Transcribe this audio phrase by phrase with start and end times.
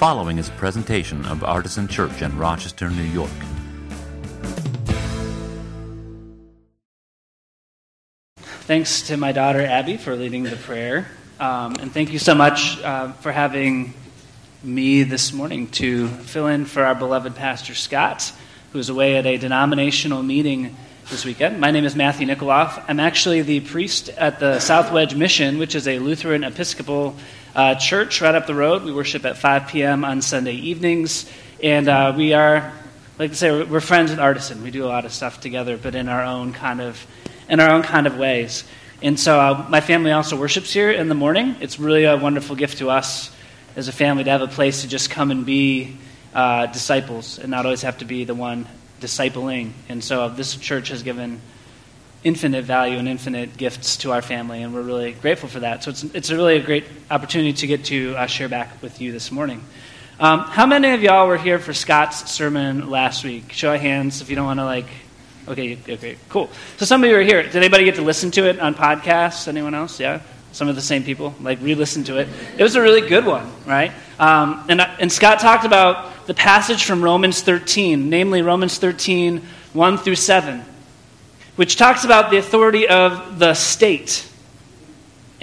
[0.00, 3.30] following is a presentation of Artisan Church in Rochester, New York.
[8.38, 11.06] Thanks to my daughter Abby for leading the prayer.
[11.38, 13.92] Um, and thank you so much uh, for having
[14.62, 18.32] me this morning to fill in for our beloved Pastor Scott,
[18.72, 20.74] who is away at a denominational meeting
[21.10, 21.60] this weekend.
[21.60, 22.82] My name is Matthew Nikoloff.
[22.88, 27.14] I'm actually the priest at the South Wedge Mission, which is a Lutheran Episcopal
[27.54, 28.84] uh, church right up the road.
[28.84, 30.04] We worship at 5 p.m.
[30.04, 31.30] on Sunday evenings.
[31.62, 32.72] And uh, we are,
[33.18, 34.62] like I say, we're friends with Artisan.
[34.62, 37.06] We do a lot of stuff together, but in our own kind of,
[37.48, 38.64] in our own kind of ways.
[39.02, 41.56] And so uh, my family also worships here in the morning.
[41.60, 43.34] It's really a wonderful gift to us
[43.76, 45.96] as a family to have a place to just come and be
[46.34, 48.66] uh, disciples and not always have to be the one
[49.00, 49.72] discipling.
[49.88, 51.40] And so this church has given
[52.22, 55.82] infinite value and infinite gifts to our family, and we're really grateful for that.
[55.82, 59.00] So it's, it's a really a great opportunity to get to uh, share back with
[59.00, 59.62] you this morning.
[60.18, 63.52] Um, how many of y'all were here for Scott's sermon last week?
[63.52, 64.86] Show of hands if you don't want to like.
[65.48, 66.50] Okay, okay, cool.
[66.76, 67.42] So some of you are here.
[67.42, 69.48] Did anybody get to listen to it on podcasts?
[69.48, 69.98] Anyone else?
[69.98, 70.20] Yeah,
[70.52, 72.28] some of the same people like re-listen to it.
[72.58, 73.92] It was a really good one, right?
[74.18, 79.98] Um, and and Scott talked about the passage from Romans 13, namely Romans 13, 1
[79.98, 80.62] through 7,
[81.60, 84.26] which talks about the authority of the state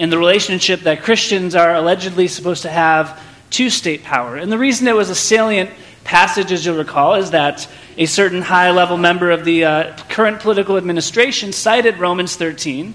[0.00, 4.34] and the relationship that Christians are allegedly supposed to have to state power.
[4.34, 5.70] And the reason it was a salient
[6.02, 10.40] passage, as you'll recall, is that a certain high level member of the uh, current
[10.40, 12.94] political administration cited Romans 13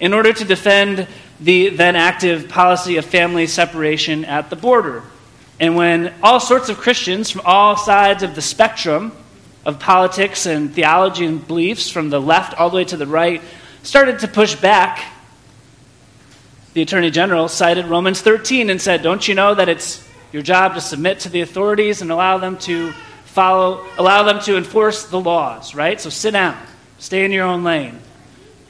[0.00, 1.06] in order to defend
[1.38, 5.04] the then active policy of family separation at the border.
[5.60, 9.12] And when all sorts of Christians from all sides of the spectrum
[9.68, 13.42] of politics and theology and beliefs, from the left all the way to the right,
[13.82, 15.04] started to push back,
[16.72, 20.74] the Attorney General cited Romans 13 and said, Don't you know that it's your job
[20.74, 22.92] to submit to the authorities and allow them to
[23.26, 26.00] follow, allow them to enforce the laws, right?
[26.00, 26.56] So sit down,
[26.98, 27.98] stay in your own lane,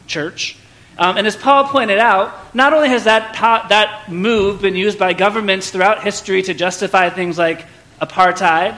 [0.09, 0.57] church.
[0.99, 3.35] Um, and as Paul pointed out, not only has that,
[3.69, 7.67] that move been used by governments throughout history to justify things like
[8.03, 8.77] apartheid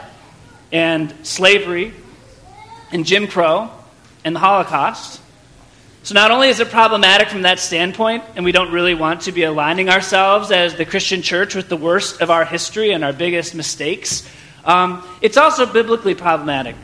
[0.71, 1.95] and slavery
[2.93, 3.71] and Jim Crow
[4.25, 5.21] and the Holocaust.
[6.03, 9.33] So, not only is it problematic from that standpoint, and we don't really want to
[9.33, 13.13] be aligning ourselves as the Christian church with the worst of our history and our
[13.13, 14.27] biggest mistakes,
[14.65, 16.77] um, it's also biblically problematic.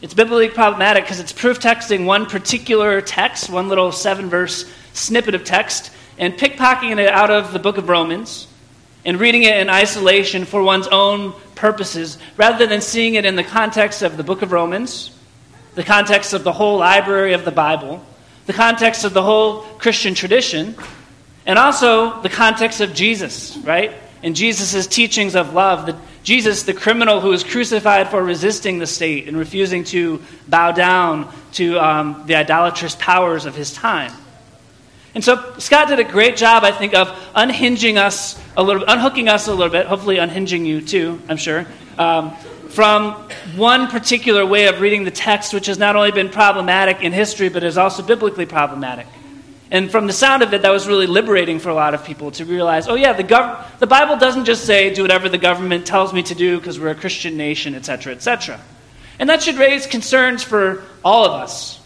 [0.00, 5.34] It's biblically problematic because it's proof texting one particular text, one little seven verse snippet
[5.34, 8.46] of text, and pickpocketing it out of the book of Romans
[9.04, 13.44] and reading it in isolation for one's own purposes, rather than seeing it in the
[13.44, 15.10] context of the book of Romans,
[15.78, 18.04] the context of the whole library of the Bible,
[18.46, 20.74] the context of the whole Christian tradition,
[21.46, 23.92] and also the context of Jesus, right?
[24.24, 28.88] And Jesus' teachings of love, the, Jesus, the criminal who was crucified for resisting the
[28.88, 34.10] state and refusing to bow down to um, the idolatrous powers of his time.
[35.14, 39.28] And so Scott did a great job, I think, of unhinging us a little, unhooking
[39.28, 41.66] us a little bit, hopefully unhinging you too, I'm sure,
[41.98, 42.34] um,
[42.68, 43.12] from
[43.56, 47.48] one particular way of reading the text, which has not only been problematic in history,
[47.48, 49.06] but is also biblically problematic.
[49.70, 52.30] And from the sound of it, that was really liberating for a lot of people
[52.32, 55.86] to realize, oh, yeah, the, gov- the Bible doesn't just say, do whatever the government
[55.86, 58.60] tells me to do because we're a Christian nation, etc., etc.
[59.18, 61.80] And that should raise concerns for all of us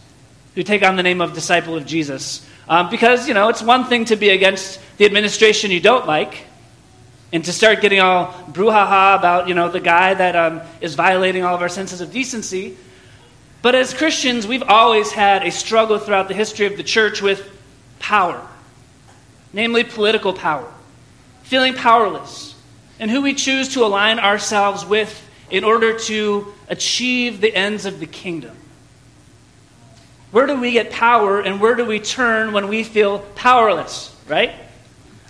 [0.54, 2.46] who take on the name of disciple of Jesus.
[2.68, 6.44] Um, because, you know, it's one thing to be against the administration you don't like
[7.32, 11.44] and to start getting all brouhaha about, you know, the guy that um, is violating
[11.44, 12.76] all of our senses of decency.
[13.62, 17.48] But as Christians, we've always had a struggle throughout the history of the church with
[17.98, 18.46] power,
[19.52, 20.70] namely political power,
[21.44, 22.54] feeling powerless,
[22.98, 28.00] and who we choose to align ourselves with in order to achieve the ends of
[28.00, 28.56] the kingdom.
[30.32, 34.52] Where do we get power and where do we turn when we feel powerless, right?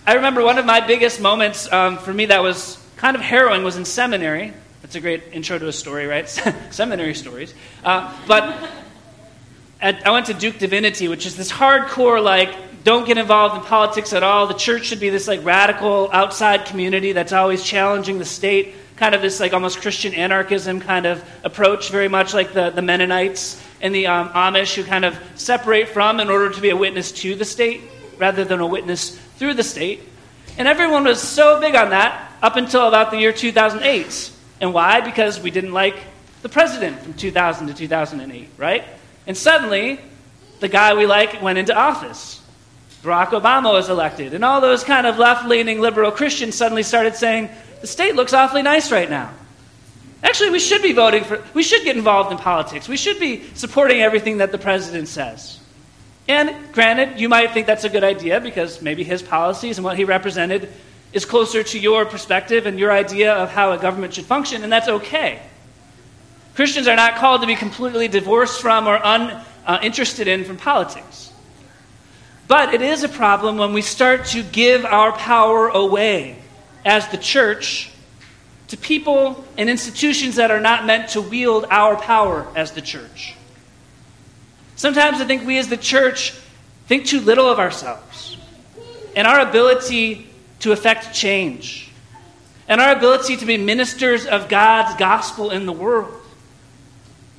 [0.05, 3.63] I remember one of my biggest moments um, for me that was kind of harrowing
[3.63, 4.53] was in seminary.
[4.81, 6.27] That's a great intro to a story, right?
[6.71, 7.53] seminary stories.
[7.85, 8.69] Uh, but
[9.79, 13.61] at, I went to Duke Divinity, which is this hardcore, like, don't get involved in
[13.61, 14.45] politics at all.
[14.47, 18.75] The church should be this, like, radical outside community that's always challenging the state.
[18.97, 22.81] Kind of this, like, almost Christian anarchism kind of approach, very much like the, the
[22.81, 26.75] Mennonites and the um, Amish, who kind of separate from in order to be a
[26.75, 27.83] witness to the state
[28.17, 29.99] rather than a witness through the state.
[30.57, 34.31] And everyone was so big on that up until about the year 2008.
[34.61, 35.01] And why?
[35.01, 35.97] Because we didn't like
[36.43, 38.85] the president from 2000 to 2008, right?
[39.27, 39.99] And suddenly,
[40.61, 42.41] the guy we like went into office.
[43.01, 44.33] Barack Obama was elected.
[44.33, 47.49] And all those kind of left leaning liberal Christians suddenly started saying,
[47.81, 49.29] the state looks awfully nice right now.
[50.23, 52.87] Actually, we should be voting for, we should get involved in politics.
[52.87, 55.59] We should be supporting everything that the president says.
[56.27, 59.97] And granted, you might think that's a good idea because maybe his policies and what
[59.97, 60.69] he represented
[61.11, 64.71] is closer to your perspective and your idea of how a government should function, and
[64.71, 65.41] that's okay.
[66.55, 71.31] Christians are not called to be completely divorced from or uninterested uh, in from politics.
[72.47, 76.37] But it is a problem when we start to give our power away
[76.85, 77.91] as the church
[78.67, 83.35] to people and institutions that are not meant to wield our power as the church.
[84.75, 86.31] Sometimes I think we as the church
[86.87, 88.37] think too little of ourselves
[89.15, 90.27] and our ability
[90.59, 91.91] to effect change
[92.67, 96.13] and our ability to be ministers of God's gospel in the world.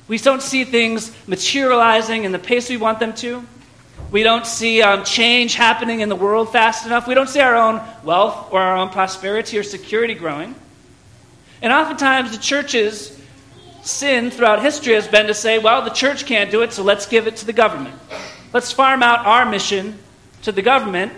[0.07, 3.45] We don't see things materializing in the pace we want them to.
[4.11, 7.07] We don't see um, change happening in the world fast enough.
[7.07, 10.53] We don't see our own wealth or our own prosperity or security growing.
[11.61, 13.14] And oftentimes, the church's
[13.85, 17.05] sin throughout history has been to say, well, the church can't do it, so let's
[17.05, 17.95] give it to the government.
[18.51, 19.99] Let's farm out our mission
[20.43, 21.13] to the government,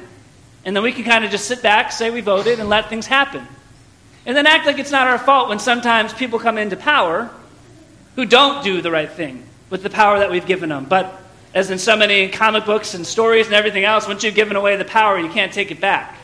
[0.65, 3.07] and then we can kind of just sit back, say we voted, and let things
[3.07, 3.47] happen.
[4.25, 7.29] And then act like it's not our fault when sometimes people come into power
[8.15, 10.85] who don't do the right thing with the power that we've given them.
[10.85, 11.21] But
[11.53, 14.75] as in so many comic books and stories and everything else, once you've given away
[14.75, 16.17] the power, you can't take it back.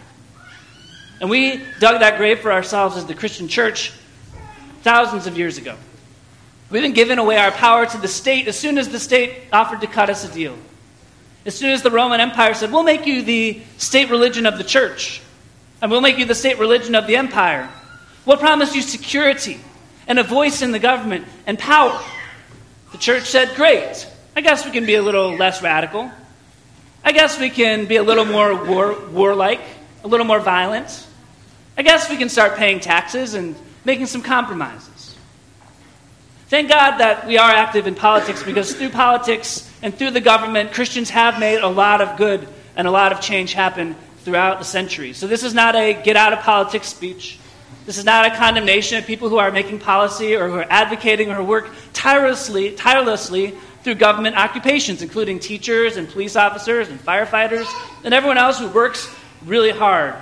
[1.22, 3.94] And we dug that grave for ourselves as the Christian church
[4.82, 5.78] thousands of years ago.
[6.74, 9.82] We've been given away our power to the state as soon as the state offered
[9.82, 10.58] to cut us a deal.
[11.46, 14.64] As soon as the Roman Empire said, We'll make you the state religion of the
[14.64, 15.22] church,
[15.84, 17.70] and we'll make you the state religion of the empire.
[18.26, 19.60] We'll promise you security
[20.08, 22.02] and a voice in the government and power.
[22.92, 26.12] The church said, Great, I guess we can be a little less radical.
[27.04, 29.62] I guess we can be a little more war, warlike,
[30.04, 31.06] a little more violent.
[31.78, 33.56] I guess we can start paying taxes and
[33.86, 34.93] making some compromises.
[36.54, 40.72] Thank God that we are active in politics because through politics and through the government,
[40.72, 44.64] Christians have made a lot of good and a lot of change happen throughout the
[44.64, 45.18] centuries.
[45.18, 47.40] So this is not a get out of politics speech.
[47.88, 51.32] This is not a condemnation of people who are making policy or who are advocating
[51.32, 57.66] or who work tirelessly, tirelessly through government occupations, including teachers and police officers and firefighters
[58.04, 59.12] and everyone else who works
[59.44, 60.14] really hard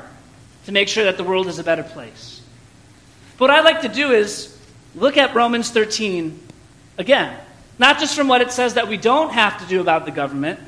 [0.64, 2.40] to make sure that the world is a better place.
[3.38, 4.58] But what I'd like to do is
[4.96, 6.40] look at Romans 13
[6.98, 7.38] again,
[7.80, 10.60] not just from what it says that we don't have to do about the government,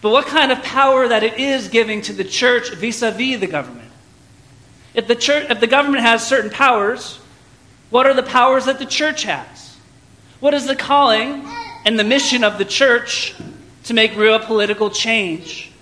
[0.00, 3.40] but what kind of power that it is giving to the church vis a vis
[3.40, 3.90] the government.
[4.94, 7.18] If the, church, if the government has certain powers,
[7.90, 9.76] what are the powers that the church has?
[10.40, 11.44] What is the calling
[11.84, 13.34] and the mission of the church
[13.84, 15.72] to make real political change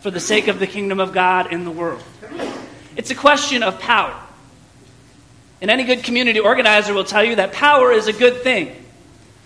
[0.00, 2.02] for the sake of the kingdom of God in the world?
[2.96, 4.18] It's a question of power.
[5.60, 8.74] And any good community organizer will tell you that power is a good thing.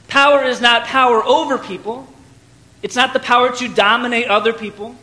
[0.08, 2.06] Power is not power over people,
[2.82, 4.94] it's not the power to dominate other people,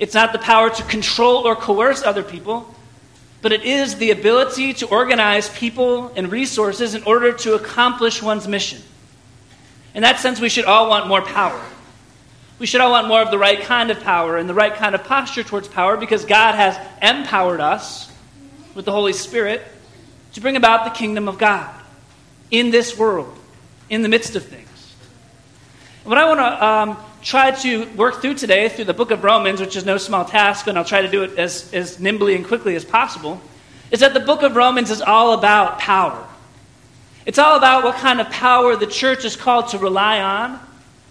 [0.00, 2.72] it's not the power to control or coerce other people
[3.42, 8.46] but it is the ability to organize people and resources in order to accomplish one's
[8.46, 8.80] mission.
[9.94, 11.60] In that sense, we should all want more power.
[12.60, 14.94] We should all want more of the right kind of power and the right kind
[14.94, 18.10] of posture towards power because God has empowered us
[18.76, 19.62] with the Holy Spirit
[20.34, 21.72] to bring about the kingdom of God
[22.50, 23.36] in this world,
[23.88, 24.94] in the midst of things.
[26.04, 29.60] what I want to um, try to work through today through the book of Romans,
[29.60, 32.44] which is no small task, and I'll try to do it as, as nimbly and
[32.44, 33.40] quickly as possible,
[33.90, 36.26] is that the book of Romans is all about power.
[37.24, 40.58] It's all about what kind of power the church is called to rely on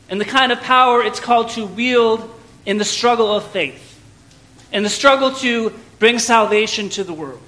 [0.10, 2.29] and the kind of power it's called to wield
[2.65, 4.00] in the struggle of faith,
[4.74, 7.41] in the struggle to bring salvation to the world.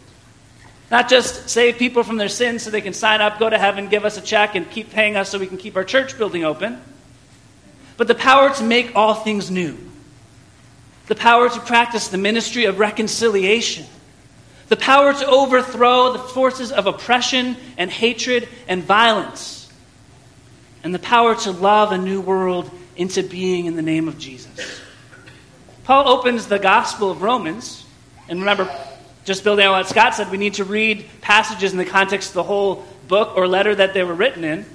[0.93, 3.87] Not just save people from their sins so they can sign up, go to heaven,
[3.87, 6.45] give us a check, and keep paying us so we can keep our church building
[6.45, 6.79] open.
[7.97, 9.75] But the power to make all things new,
[11.07, 13.87] the power to practice the ministry of reconciliation,
[14.67, 19.73] the power to overthrow the forces of oppression and hatred and violence,
[20.83, 24.79] and the power to love a new world into being in the name of Jesus.
[25.85, 27.83] Paul opens the Gospel of Romans,
[28.29, 28.71] and remember,
[29.23, 32.33] just building on what Scott said, we need to read passages in the context of
[32.35, 34.65] the whole book or letter that they were written in.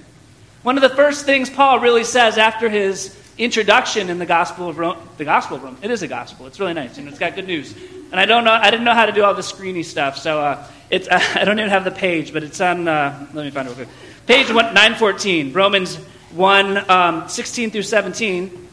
[0.63, 4.79] One of the first things Paul really says after his introduction in the Gospel of
[4.79, 6.47] Rome, the Gospel of Rome, it is a gospel.
[6.47, 7.75] It's really nice, and it's got good news.
[8.11, 10.41] And I don't know, I didn't know how to do all the screeny stuff, so
[10.41, 13.51] uh, it's, uh, I don't even have the page, but it's on, uh, let me
[13.51, 13.89] find it real quick.
[14.27, 15.97] Page 914, Romans
[16.33, 18.68] 1, um, 16 through 17.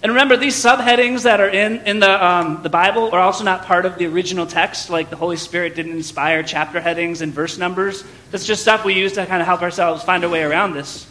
[0.00, 3.64] And remember, these subheadings that are in, in the, um, the Bible are also not
[3.64, 7.58] part of the original text, like the Holy Spirit didn't inspire chapter headings and verse
[7.58, 8.04] numbers.
[8.30, 11.08] That's just stuff we use to kind of help ourselves find a way around this.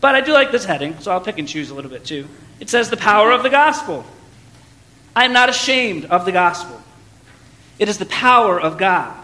[0.00, 2.26] But I do like this heading, so I'll pick and choose a little bit too.
[2.58, 4.04] It says, The power of the gospel.
[5.14, 6.80] I am not ashamed of the gospel.
[7.78, 9.16] It is the power of God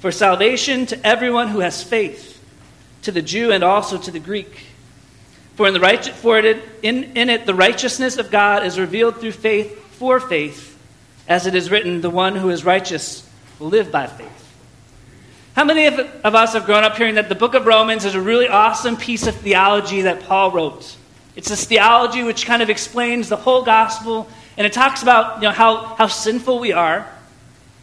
[0.00, 2.42] for salvation to everyone who has faith,
[3.02, 4.65] to the Jew and also to the Greek.
[5.56, 9.16] For in, the right, for it, in, in it the righteousness of God is revealed
[9.16, 10.78] through faith for faith,
[11.26, 13.26] as it is written, the one who is righteous
[13.58, 14.30] will live by faith.
[15.54, 18.14] How many of, of us have grown up hearing that the book of Romans is
[18.14, 20.94] a really awesome piece of theology that Paul wrote?
[21.36, 25.48] It's this theology which kind of explains the whole gospel, and it talks about you
[25.48, 27.10] know, how, how sinful we are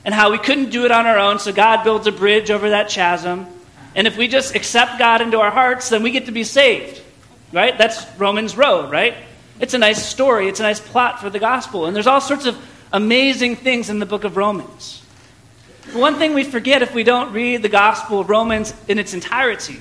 [0.05, 2.69] and how we couldn't do it on our own, so God builds a bridge over
[2.69, 3.47] that chasm.
[3.95, 7.01] And if we just accept God into our hearts, then we get to be saved
[7.53, 7.77] right?
[7.77, 9.15] That's Romans Road, right?
[9.59, 11.85] It's a nice story, it's a nice plot for the gospel.
[11.85, 12.57] And there's all sorts of
[12.91, 15.01] amazing things in the book of Romans.
[15.93, 19.79] One thing we forget if we don't read the gospel of Romans in its entirety,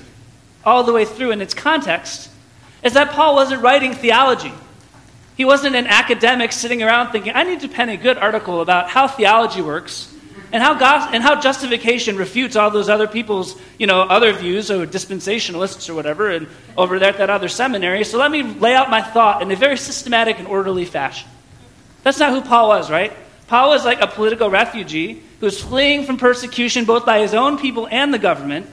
[0.63, 2.29] all the way through in its context,
[2.83, 4.53] is that Paul wasn't writing theology.
[5.35, 8.89] He wasn't an academic sitting around thinking, I need to pen a good article about
[8.89, 10.12] how theology works
[10.53, 14.69] and how, God, and how justification refutes all those other people's, you know, other views,
[14.69, 18.03] or dispensationalists or whatever, and over there at that other seminary.
[18.03, 21.27] So let me lay out my thought in a very systematic and orderly fashion.
[22.03, 23.11] That's not who Paul was, right?
[23.47, 27.57] Paul was like a political refugee who was fleeing from persecution both by his own
[27.57, 28.67] people and the government,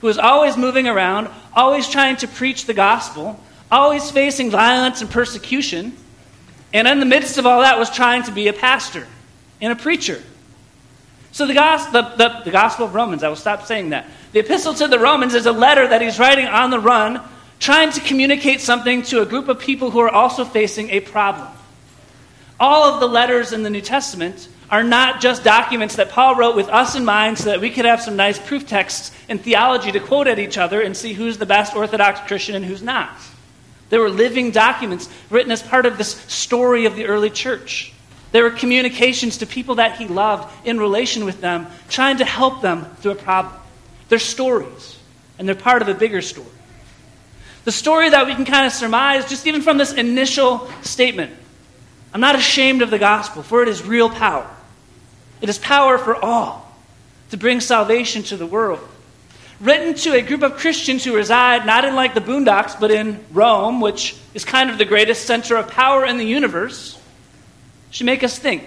[0.00, 3.38] who was always moving around, always trying to preach the gospel,
[3.70, 5.94] always facing violence and persecution,
[6.72, 9.06] and in the midst of all that was trying to be a pastor
[9.60, 10.22] and a preacher.
[11.32, 14.06] So the, gospel, the, the, the Gospel of Romans, I will stop saying that.
[14.32, 17.22] The Epistle to the Romans is a letter that he's writing on the run,
[17.58, 21.48] trying to communicate something to a group of people who are also facing a problem.
[22.60, 26.54] All of the letters in the New Testament are not just documents that Paul wrote
[26.54, 29.90] with us in mind so that we could have some nice proof texts and theology
[29.92, 33.10] to quote at each other and see who's the best Orthodox Christian and who's not.
[33.88, 37.91] They were living documents written as part of this story of the early church.
[38.32, 42.62] There were communications to people that he loved in relation with them, trying to help
[42.62, 43.54] them through a problem.
[44.08, 44.98] They're stories,
[45.38, 46.48] and they're part of a bigger story.
[47.64, 51.32] The story that we can kind of surmise just even from this initial statement
[52.14, 54.46] I'm not ashamed of the gospel, for it is real power.
[55.40, 56.70] It is power for all
[57.30, 58.86] to bring salvation to the world.
[59.60, 63.24] Written to a group of Christians who reside not in like the boondocks, but in
[63.32, 66.98] Rome, which is kind of the greatest center of power in the universe
[67.92, 68.64] should make us think.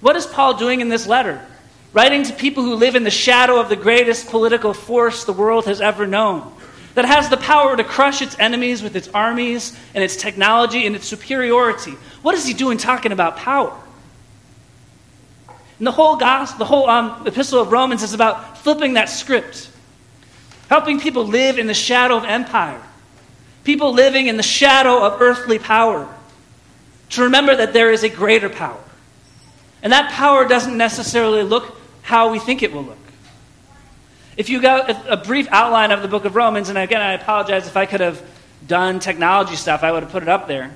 [0.00, 1.44] What is Paul doing in this letter?
[1.92, 5.64] Writing to people who live in the shadow of the greatest political force the world
[5.64, 6.52] has ever known,
[6.94, 10.94] that has the power to crush its enemies with its armies and its technology and
[10.94, 11.92] its superiority.
[12.22, 13.76] What is he doing talking about power?
[15.78, 19.70] And the whole gospel, the whole um, epistle of Romans is about flipping that script,
[20.68, 22.82] helping people live in the shadow of empire,
[23.64, 26.06] people living in the shadow of earthly power
[27.10, 28.82] to remember that there is a greater power.
[29.82, 32.98] And that power doesn't necessarily look how we think it will look.
[34.36, 37.66] If you got a brief outline of the book of Romans, and again, I apologize
[37.66, 38.22] if I could have
[38.66, 40.70] done technology stuff, I would have put it up there.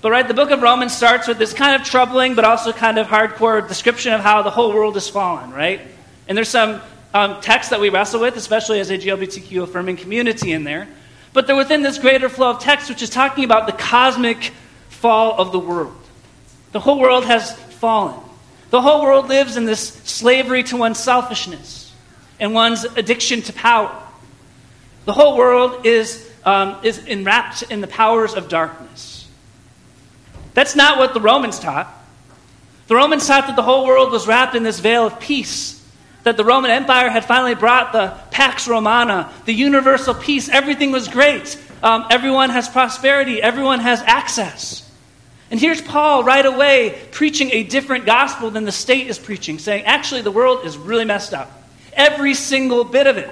[0.00, 2.98] But right, the book of Romans starts with this kind of troubling, but also kind
[2.98, 5.80] of hardcore description of how the whole world has fallen, right?
[6.28, 6.80] And there's some
[7.14, 10.88] um, that we wrestle with, especially as a GLBTQ affirming community in there.
[11.32, 14.52] But they're within this greater flow of text, which is talking about the cosmic
[15.00, 15.94] fall of the world.
[16.72, 18.20] The whole world has fallen.
[18.70, 21.94] The whole world lives in this slavery to one's selfishness
[22.40, 23.94] and one's addiction to power.
[25.04, 29.26] The whole world is, um, is enwrapped in the powers of darkness.
[30.54, 31.88] That's not what the Romans taught.
[32.88, 35.82] The Romans taught that the whole world was wrapped in this veil of peace,
[36.24, 40.48] that the Roman Empire had finally brought the Pax Romana, the universal peace.
[40.48, 41.56] Everything was great.
[41.82, 44.87] Um, everyone has prosperity, everyone has access.
[45.50, 49.84] And here's Paul right away preaching a different gospel than the state is preaching, saying,
[49.84, 51.50] actually, the world is really messed up.
[51.94, 53.30] Every single bit of it.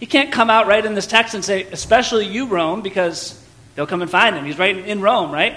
[0.00, 3.42] He can't come out right in this text and say, especially you, Rome, because
[3.74, 4.44] they'll come and find him.
[4.44, 5.56] He's right in Rome, right?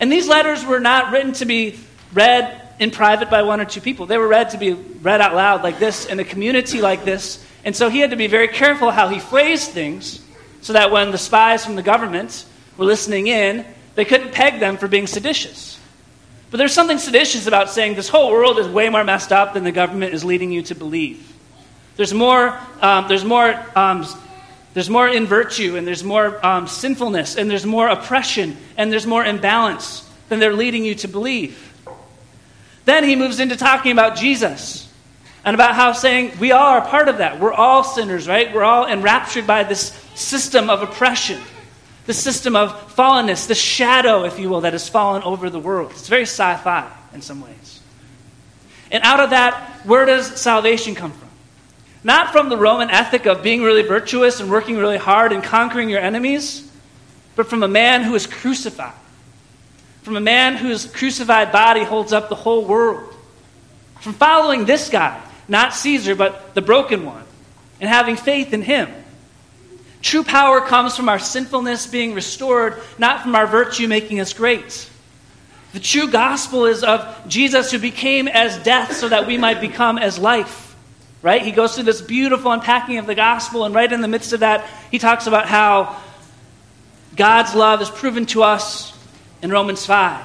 [0.00, 1.78] And these letters were not written to be
[2.12, 4.06] read in private by one or two people.
[4.06, 7.44] They were read to be read out loud like this in a community like this.
[7.64, 10.22] And so he had to be very careful how he phrased things
[10.60, 12.44] so that when the spies from the government
[12.76, 13.64] were listening in,
[13.96, 15.80] they couldn't peg them for being seditious.
[16.52, 19.64] But there's something seditious about saying this whole world is way more messed up than
[19.64, 21.32] the government is leading you to believe.
[21.96, 24.06] There's more, um, there's more um,
[24.76, 29.06] There's more in virtue, and there's more um, sinfulness, and there's more oppression, and there's
[29.06, 31.56] more imbalance than they're leading you to believe.
[32.84, 34.86] Then he moves into talking about Jesus
[35.46, 37.40] and about how saying we all are part of that.
[37.40, 38.52] We're all sinners, right?
[38.52, 41.40] We're all enraptured by this system of oppression,
[42.06, 45.90] the system of fallenness, the shadow, if you will, that has fallen over the world.
[45.90, 47.80] It's very sci fi in some ways.
[48.90, 51.28] And out of that, where does salvation come from?
[52.04, 55.90] Not from the Roman ethic of being really virtuous and working really hard and conquering
[55.90, 56.70] your enemies,
[57.34, 58.94] but from a man who is crucified.
[60.02, 63.12] From a man whose crucified body holds up the whole world.
[64.00, 67.24] From following this guy, not Caesar, but the broken one,
[67.80, 68.88] and having faith in him.
[70.06, 74.88] True power comes from our sinfulness being restored, not from our virtue making us great.
[75.72, 79.98] The true gospel is of Jesus who became as death so that we might become
[79.98, 80.62] as life
[81.22, 81.42] right?
[81.42, 84.40] He goes through this beautiful unpacking of the gospel, and right in the midst of
[84.40, 86.00] that, he talks about how
[87.16, 88.96] God's love is proven to us
[89.42, 90.24] in Romans 5.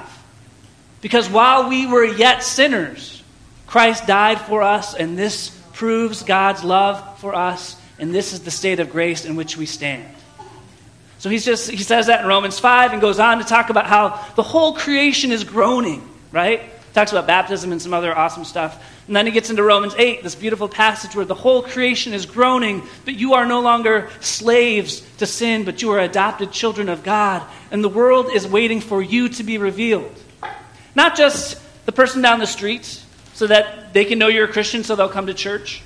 [1.00, 3.20] Because while we were yet sinners,
[3.66, 8.50] Christ died for us, and this proves God's love for us, and this is the
[8.50, 10.04] state of grace in which we stand.
[11.20, 13.86] So he's just he says that in Romans 5 and goes on to talk about
[13.86, 16.62] how the whole creation is groaning, right?
[16.94, 18.84] Talks about baptism and some other awesome stuff.
[19.06, 22.26] And then he gets into Romans 8, this beautiful passage where the whole creation is
[22.26, 27.04] groaning, but you are no longer slaves to sin, but you are adopted children of
[27.04, 27.48] God.
[27.70, 30.12] And the world is waiting for you to be revealed.
[30.96, 31.56] Not just
[31.86, 33.00] the person down the street,
[33.34, 35.82] so that they can know you're a Christian, so they'll come to church.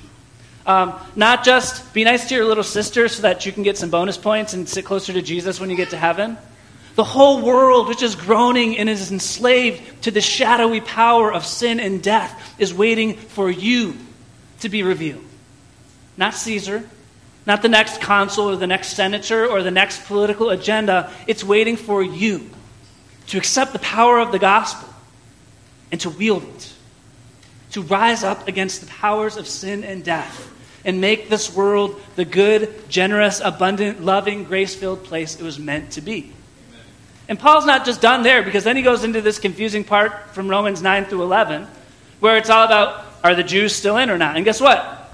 [0.67, 3.89] Um, not just be nice to your little sister so that you can get some
[3.89, 6.37] bonus points and sit closer to Jesus when you get to heaven.
[6.95, 11.79] The whole world, which is groaning and is enslaved to the shadowy power of sin
[11.79, 13.95] and death, is waiting for you
[14.59, 15.23] to be revealed.
[16.17, 16.83] Not Caesar,
[17.45, 21.13] not the next consul or the next senator or the next political agenda.
[21.27, 22.49] It's waiting for you
[23.27, 24.89] to accept the power of the gospel
[25.93, 26.73] and to wield it,
[27.71, 30.55] to rise up against the powers of sin and death
[30.85, 35.91] and make this world the good, generous, abundant, loving, grace filled place it was meant
[35.91, 36.31] to be.
[37.29, 40.47] And Paul's not just done there because then he goes into this confusing part from
[40.47, 41.67] Romans 9 through 11
[42.19, 44.35] where it's all about are the Jews still in or not?
[44.35, 45.11] And guess what?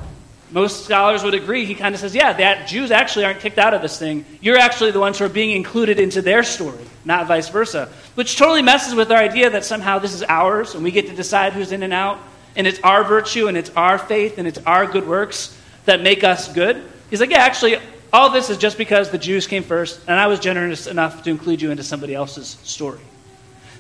[0.52, 1.66] Most scholars would agree.
[1.66, 4.24] He kind of says, yeah, that Jews actually aren't kicked out of this thing.
[4.40, 7.90] You're actually the ones who are being included into their story, not vice versa.
[8.16, 11.16] Which totally messes with our idea that somehow this is ours and we get to
[11.16, 12.20] decide who's in and out.
[12.56, 16.24] And it's our virtue and it's our faith and it's our good works that make
[16.24, 16.84] us good.
[17.10, 17.78] He's like, yeah, actually,
[18.14, 21.32] all this is just because the Jews came first, and I was generous enough to
[21.32, 23.00] include you into somebody else's story.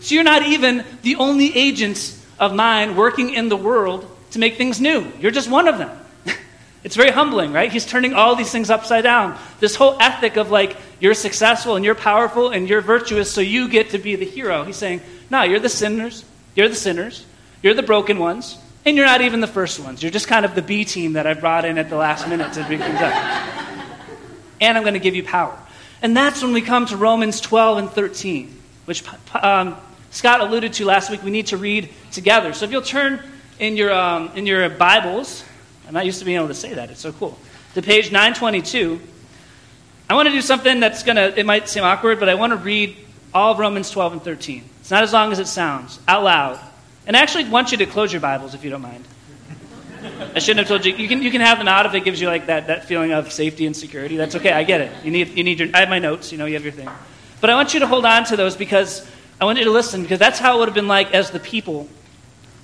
[0.02, 4.58] So you're not even the only agents of mine working in the world to make
[4.58, 5.06] things new.
[5.20, 5.98] You're just one of them.
[6.84, 7.72] it's very humbling, right?
[7.72, 9.38] He's turning all these things upside down.
[9.60, 13.70] This whole ethic of like, you're successful and you're powerful and you're virtuous, so you
[13.70, 14.64] get to be the hero.
[14.64, 16.26] He's saying, no, you're the sinners.
[16.56, 17.24] You're the sinners.
[17.62, 18.58] You're the broken ones.
[18.86, 20.04] And you're not even the first ones.
[20.04, 22.54] You're just kind of the B team that I brought in at the last minute
[22.54, 23.54] to bring things up
[24.64, 25.58] and I'm going to give you power.
[26.02, 29.04] And that's when we come to Romans 12 and 13, which
[29.36, 29.76] um,
[30.12, 31.22] Scott alluded to last week.
[31.22, 32.54] We need to read together.
[32.54, 33.22] So if you'll turn
[33.60, 35.44] in your, um, in your Bibles,
[35.88, 36.90] I'm not used to being able to say that.
[36.90, 37.38] It's so cool.
[37.76, 39.02] To page 922,
[40.10, 42.52] I want to do something that's going to, it might seem awkward, but I want
[42.52, 42.96] to read
[43.34, 44.64] all of Romans 12 and 13.
[44.80, 46.60] It's not as long as it sounds, out loud.
[47.06, 49.06] And I actually want you to close your Bibles if you don't mind.
[50.36, 50.96] I shouldn't have told you.
[50.96, 53.12] You can, you can have them out if it gives you like that, that feeling
[53.12, 54.18] of safety and security.
[54.18, 54.52] That's okay.
[54.52, 54.92] I get it.
[55.04, 56.32] You need, you need your, I have my notes.
[56.32, 56.90] You know, you have your thing.
[57.42, 59.08] But I want you to hold on to those because
[59.40, 61.40] I want you to listen because that's how it would have been like as the
[61.40, 61.88] people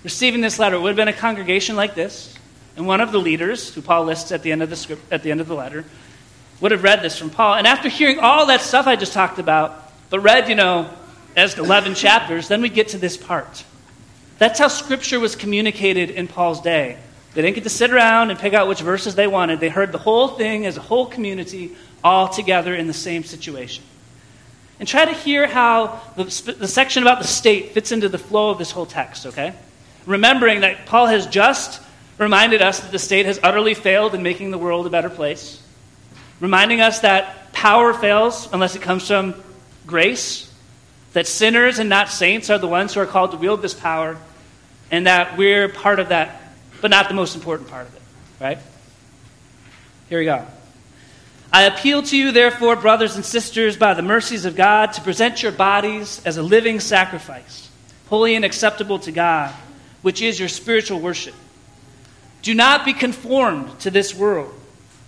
[0.04, 0.78] receiving this letter.
[0.78, 2.34] It would have been a congregation like this.
[2.78, 5.22] And one of the leaders, who Paul lists at the end of the script, at
[5.22, 5.84] the end of the letter,
[6.62, 7.56] would have read this from Paul.
[7.56, 10.90] And after hearing all that stuff I just talked about, but read, you know,
[11.36, 13.64] as 11 chapters, then we get to this part.
[14.40, 16.98] That's how Scripture was communicated in Paul's day.
[17.34, 19.60] They didn't get to sit around and pick out which verses they wanted.
[19.60, 23.84] They heard the whole thing as a whole community all together in the same situation.
[24.80, 26.24] And try to hear how the,
[26.58, 29.54] the section about the state fits into the flow of this whole text, okay?
[30.06, 31.82] Remembering that Paul has just
[32.18, 35.62] reminded us that the state has utterly failed in making the world a better place.
[36.40, 39.36] Reminding us that power fails unless it comes from
[39.86, 40.52] grace.
[41.14, 44.18] That sinners and not saints are the ones who are called to wield this power.
[44.92, 46.40] And that we're part of that
[46.82, 48.02] but not the most important part of it,
[48.40, 48.58] right?
[50.08, 50.46] Here we go.
[51.52, 55.42] I appeal to you, therefore, brothers and sisters, by the mercies of God, to present
[55.42, 57.70] your bodies as a living sacrifice,
[58.08, 59.54] holy and acceptable to God,
[60.02, 61.34] which is your spiritual worship.
[62.44, 64.54] Do not be conformed to this world,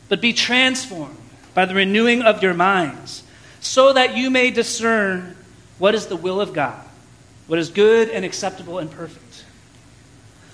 [0.10, 1.18] but be transformed
[1.54, 3.24] by the renewing of your minds,
[3.60, 5.36] so that you may discern
[5.78, 6.84] what is the will of God,
[7.48, 9.21] what is good and acceptable and perfect.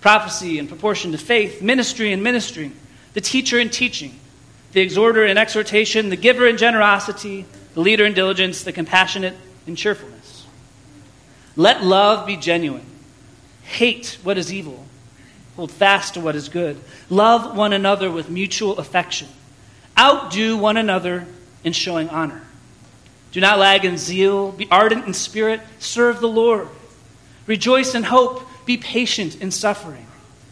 [0.00, 2.72] prophecy in proportion to faith, ministry in ministry,
[3.14, 4.18] the teacher in teaching,
[4.72, 9.34] the exhorter in exhortation, the giver in generosity, the leader in diligence, the compassionate
[9.66, 10.46] in cheerfulness.
[11.56, 12.86] Let love be genuine.
[13.62, 14.86] Hate what is evil.
[15.56, 16.80] Hold fast to what is good.
[17.10, 19.28] Love one another with mutual affection.
[19.98, 21.26] Outdo one another
[21.64, 22.42] in showing honor.
[23.32, 24.52] Do not lag in zeal.
[24.52, 25.60] Be ardent in spirit.
[25.80, 26.68] Serve the Lord.
[27.46, 28.47] Rejoice in hope.
[28.68, 30.06] Be patient in suffering.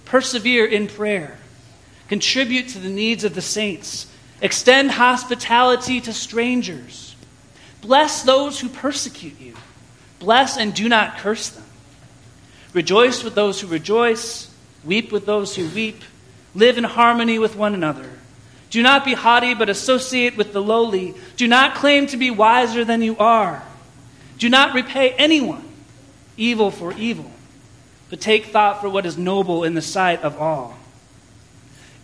[0.07, 1.37] Persevere in prayer.
[2.09, 4.07] Contribute to the needs of the saints.
[4.40, 7.14] Extend hospitality to strangers.
[7.83, 9.55] Bless those who persecute you.
[10.18, 11.64] Bless and do not curse them.
[12.72, 14.50] Rejoice with those who rejoice,
[14.83, 16.02] weep with those who weep,
[16.55, 18.09] live in harmony with one another.
[18.70, 21.14] Do not be haughty, but associate with the lowly.
[21.37, 23.62] Do not claim to be wiser than you are.
[24.38, 25.68] Do not repay anyone
[26.38, 27.31] evil for evil,
[28.11, 30.77] but take thought for what is noble in the sight of all.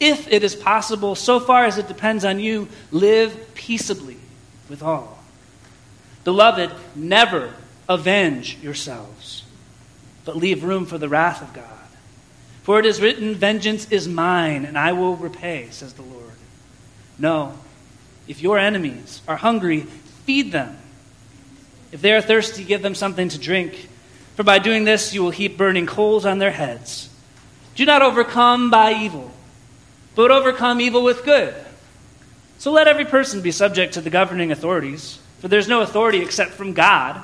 [0.00, 4.16] If it is possible, so far as it depends on you, live peaceably
[4.68, 5.18] with all.
[6.24, 7.54] Beloved, never
[7.88, 9.42] avenge yourselves
[10.24, 11.66] but leave room for the wrath of God.
[12.62, 16.22] For it is written, Vengeance is mine, and I will repay, says the Lord.
[17.18, 17.58] No,
[18.28, 20.76] if your enemies are hungry, feed them.
[21.90, 23.88] If they are thirsty, give them something to drink.
[24.36, 27.08] For by doing this, you will heap burning coals on their heads.
[27.74, 29.30] Do not overcome by evil,
[30.14, 31.54] but overcome evil with good.
[32.58, 36.22] So let every person be subject to the governing authorities, for there is no authority
[36.22, 37.22] except from God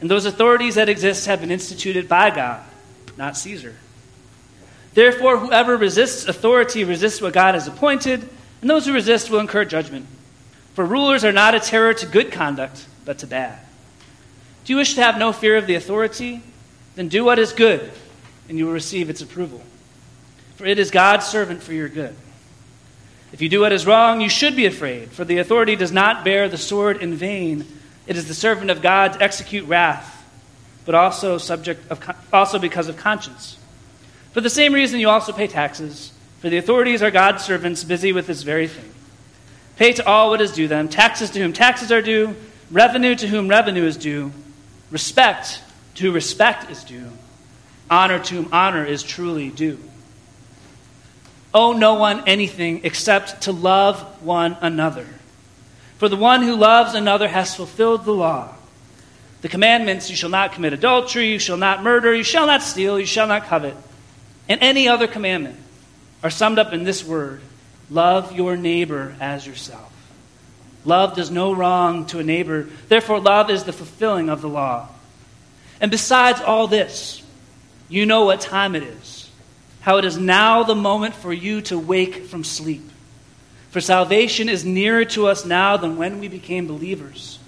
[0.00, 2.62] and those authorities that exist have been instituted by God,
[3.16, 3.74] not Caesar.
[4.94, 8.28] Therefore, whoever resists authority resists what God has appointed,
[8.60, 10.06] and those who resist will incur judgment.
[10.74, 13.58] For rulers are not a terror to good conduct, but to bad.
[14.66, 16.42] Do you wish to have no fear of the authority?
[16.94, 17.90] Then do what is good,
[18.48, 19.62] and you will receive its approval.
[20.56, 22.14] For it is God's servant for your good.
[23.32, 26.24] If you do what is wrong, you should be afraid, for the authority does not
[26.24, 27.64] bear the sword in vain
[28.06, 30.24] it is the servant of God to execute wrath,
[30.84, 32.00] but also subject of,
[32.32, 33.58] also because of conscience.
[34.32, 38.12] For the same reason, you also pay taxes, for the authorities are God's servants busy
[38.12, 38.92] with this very thing.
[39.76, 42.36] Pay to all what is due them taxes to whom taxes are due,
[42.70, 44.32] revenue to whom revenue is due,
[44.90, 45.60] respect
[45.96, 47.10] to respect is due,
[47.90, 49.78] honor to honor is truly due.
[51.54, 55.06] Owe no one anything except to love one another.
[55.98, 58.54] For the one who loves another has fulfilled the law.
[59.40, 63.00] The commandments you shall not commit adultery, you shall not murder, you shall not steal,
[63.00, 63.76] you shall not covet,
[64.48, 65.56] and any other commandment
[66.22, 67.40] are summed up in this word
[67.88, 69.92] love your neighbor as yourself.
[70.86, 74.88] Love does no wrong to a neighbor, therefore, love is the fulfilling of the law.
[75.80, 77.22] And besides all this,
[77.88, 79.28] you know what time it is,
[79.80, 82.88] how it is now the moment for you to wake from sleep.
[83.70, 87.38] For salvation is nearer to us now than when we became believers.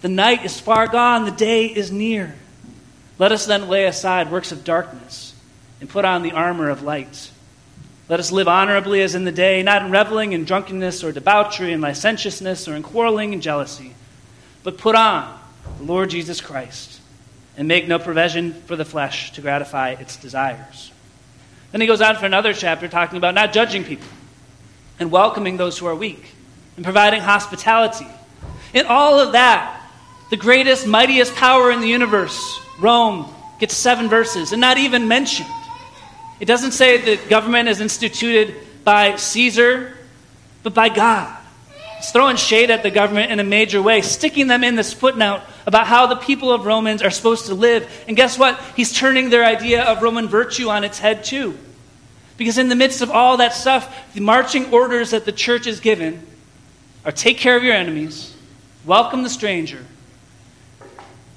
[0.00, 2.34] The night is far gone, the day is near.
[3.18, 5.34] Let us then lay aside works of darkness
[5.80, 7.30] and put on the armor of light.
[8.08, 11.72] Let us live honorably as in the day, not in reveling and drunkenness or debauchery
[11.72, 13.94] and licentiousness or in quarreling and jealousy,
[14.62, 15.36] but put on
[15.78, 17.00] the Lord Jesus Christ
[17.56, 20.92] and make no provision for the flesh to gratify its desires.
[21.72, 24.08] Then he goes on for another chapter talking about not judging people
[25.00, 26.32] and welcoming those who are weak
[26.76, 28.06] and providing hospitality.
[28.72, 29.82] In all of that,
[30.30, 35.48] the greatest, mightiest power in the universe, Rome, gets seven verses and not even mentioned.
[36.38, 39.96] It doesn't say that government is instituted by Caesar,
[40.62, 41.34] but by God.
[41.98, 45.42] It's throwing shade at the government in a major way, sticking them in this footnote
[45.66, 47.90] about how the people of Romans are supposed to live.
[48.06, 48.60] And guess what?
[48.76, 51.58] He's turning their idea of Roman virtue on its head, too.
[52.36, 55.80] Because in the midst of all that stuff, the marching orders that the church is
[55.80, 56.24] given
[57.04, 58.36] are take care of your enemies,
[58.84, 59.84] welcome the stranger,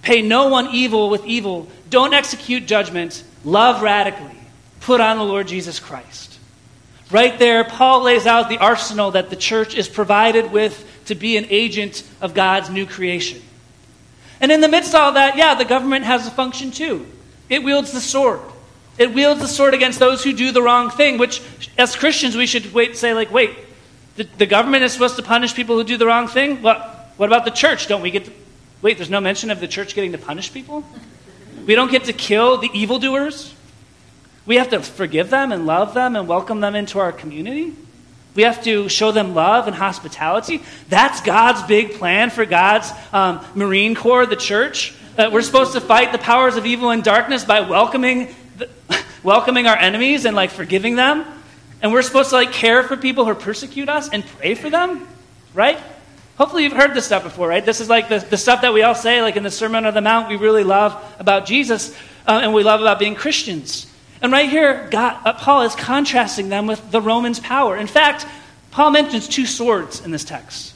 [0.01, 4.38] pay no one evil with evil, don't execute judgment, love radically,
[4.81, 6.37] put on the Lord Jesus Christ.
[7.11, 11.37] Right there, Paul lays out the arsenal that the church is provided with to be
[11.37, 13.41] an agent of God's new creation.
[14.39, 17.07] And in the midst of all that, yeah, the government has a function too.
[17.49, 18.41] It wields the sword.
[18.97, 21.41] It wields the sword against those who do the wrong thing, which,
[21.77, 23.57] as Christians, we should wait, say, like, wait,
[24.17, 26.61] the, the government is supposed to punish people who do the wrong thing?
[26.61, 27.87] What, what about the church?
[27.87, 28.31] Don't we get to,
[28.81, 30.83] wait, there's no mention of the church getting to punish people?
[31.65, 33.53] We don't get to kill the evildoers?
[34.45, 37.73] We have to forgive them and love them and welcome them into our community?
[38.35, 40.61] We have to show them love and hospitality.
[40.87, 44.93] That's God's big plan for God's um, Marine Corps, the church.
[45.15, 48.69] That we're supposed to fight the powers of evil and darkness by welcoming, the,
[49.23, 51.25] welcoming our enemies and like forgiving them.
[51.81, 55.07] And we're supposed to like care for people who persecute us and pray for them,
[55.53, 55.79] right?
[56.37, 57.65] Hopefully you've heard this stuff before, right?
[57.65, 59.93] This is like the, the stuff that we all say, like in the Sermon on
[59.93, 61.93] the Mount, we really love about Jesus
[62.25, 63.88] uh, and we love about being Christians.
[64.21, 67.77] And right here, God, uh, Paul is contrasting them with the Romans' power.
[67.77, 68.25] In fact,
[68.71, 70.73] Paul mentions two swords in this text.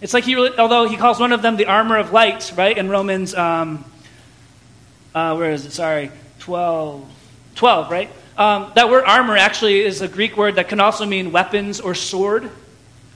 [0.00, 2.76] It's like he, really, although he calls one of them the armor of light, right?
[2.76, 3.84] In Romans, um,
[5.14, 5.72] uh, where is it?
[5.72, 6.10] Sorry,
[6.40, 7.10] 12.
[7.54, 8.10] 12, right?
[8.36, 11.94] Um, that word armor actually is a Greek word that can also mean weapons or
[11.94, 12.50] sword.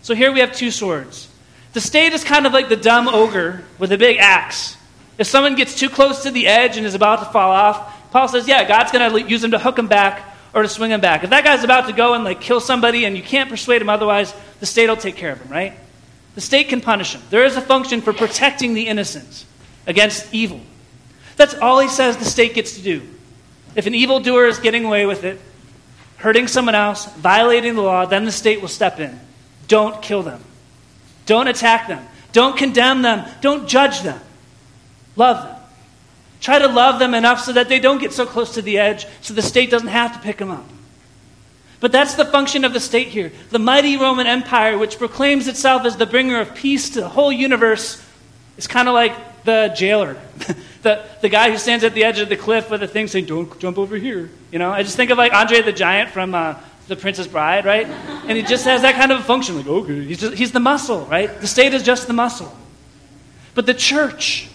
[0.03, 1.29] So here we have two swords.
[1.73, 4.77] The state is kind of like the dumb ogre with a big axe.
[5.19, 8.29] If someone gets too close to the edge and is about to fall off, Paul
[8.29, 11.01] says, yeah, God's going to use him to hook him back or to swing him
[11.01, 11.25] back.
[11.25, 13.89] If that guy's about to go and like kill somebody and you can't persuade him
[13.89, 15.75] otherwise, the state will take care of him, right?
[16.35, 17.23] The state can punish him.
[17.31, 19.45] There is a function for protecting the innocent
[19.87, 20.61] against evil.
[21.37, 23.03] That's all he says the state gets to do.
[23.75, 25.41] If an evildoer is getting away with it,
[26.17, 29.19] hurting someone else, violating the law, then the state will step in.
[29.69, 30.43] Don't kill them.
[31.27, 32.07] Don't attack them.
[32.33, 33.29] Don't condemn them.
[33.41, 34.21] Don't judge them.
[35.15, 35.58] Love them.
[36.41, 39.07] Try to love them enough so that they don't get so close to the edge
[39.21, 40.67] so the state doesn't have to pick them up.
[41.81, 43.33] But that's the function of the state here.
[43.51, 47.31] The mighty Roman Empire, which proclaims itself as the bringer of peace to the whole
[47.31, 48.05] universe,
[48.57, 50.17] is kind of like the jailer.
[50.83, 53.27] the, the guy who stands at the edge of the cliff with a thing saying,
[53.27, 54.29] Don't jump over here.
[54.51, 56.57] You know, I just think of like Andre the Giant from uh,
[56.89, 57.87] The Princess Bride, right?
[57.87, 59.57] And he just has that kind of a function.
[59.57, 61.41] Like, okay, he's, just, he's the muscle, right?
[61.41, 62.55] The state is just the muscle.
[63.55, 64.49] But the church,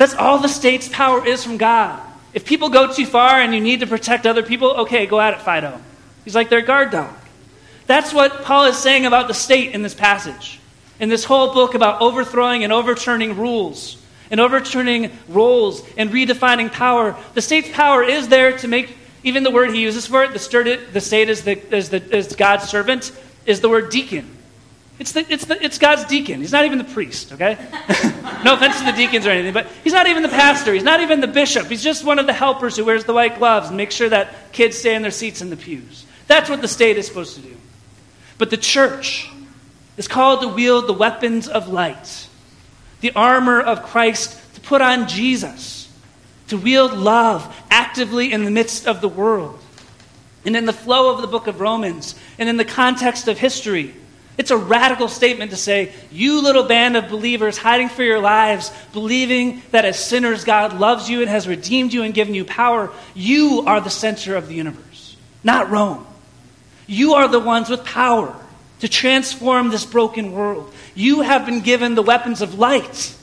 [0.00, 2.00] that's all the state's power is from God.
[2.32, 5.34] If people go too far and you need to protect other people, okay, go at
[5.34, 5.78] it, Fido.
[6.24, 7.14] He's like their guard dog.
[7.86, 10.58] That's what Paul is saying about the state in this passage.
[11.00, 17.14] In this whole book about overthrowing and overturning rules and overturning roles and redefining power.
[17.34, 20.38] The state's power is there to make, even the word he uses for it, the,
[20.38, 23.12] state, is, the, is, the, is God's servant,
[23.44, 24.34] is the word deacon.
[25.00, 26.42] It's, the, it's, the, it's God's deacon.
[26.42, 27.56] He's not even the priest, okay?
[28.44, 30.74] no offense to the deacons or anything, but he's not even the pastor.
[30.74, 31.68] He's not even the bishop.
[31.68, 34.52] He's just one of the helpers who wears the white gloves and makes sure that
[34.52, 36.04] kids stay in their seats in the pews.
[36.26, 37.56] That's what the state is supposed to do.
[38.36, 39.30] But the church
[39.96, 42.28] is called to wield the weapons of light,
[43.00, 45.90] the armor of Christ, to put on Jesus,
[46.48, 49.58] to wield love actively in the midst of the world.
[50.44, 53.94] And in the flow of the book of Romans, and in the context of history,
[54.38, 58.72] it's a radical statement to say, you little band of believers hiding for your lives,
[58.92, 62.90] believing that as sinners God loves you and has redeemed you and given you power,
[63.14, 66.06] you are the center of the universe, not Rome.
[66.86, 68.34] You are the ones with power
[68.80, 70.72] to transform this broken world.
[70.94, 73.14] You have been given the weapons of light.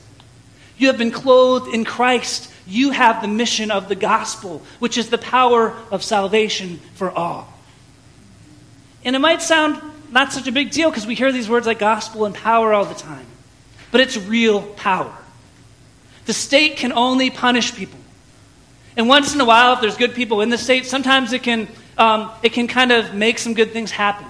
[0.78, 2.52] You have been clothed in Christ.
[2.66, 7.52] You have the mission of the gospel, which is the power of salvation for all.
[9.04, 11.78] And it might sound not such a big deal because we hear these words like
[11.78, 13.26] gospel and power all the time,
[13.90, 15.14] but it's real power.
[16.26, 17.98] The state can only punish people.
[18.96, 21.68] And once in a while, if there's good people in the state, sometimes it can
[21.96, 24.26] um, it can kind of make some good things happen.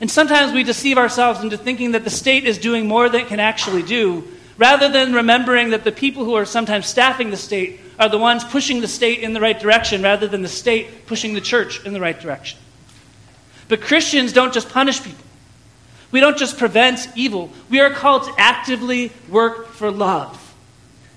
[0.00, 3.26] And sometimes we deceive ourselves into thinking that the state is doing more than it
[3.26, 4.24] can actually do,
[4.56, 8.44] rather than remembering that the people who are sometimes staffing the state are the ones
[8.44, 11.92] pushing the state in the right direction, rather than the state pushing the church in
[11.92, 12.58] the right direction.
[13.68, 15.24] But Christians don't just punish people.
[16.10, 17.50] We don't just prevent evil.
[17.68, 20.54] We are called to actively work for love,